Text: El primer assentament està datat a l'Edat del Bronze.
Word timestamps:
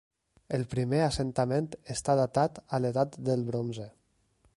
El 0.57 0.61
primer 0.69 1.01
assentament 1.07 1.67
està 1.95 2.15
datat 2.21 2.57
a 2.79 2.81
l'Edat 2.81 3.19
del 3.29 3.45
Bronze. 3.51 3.87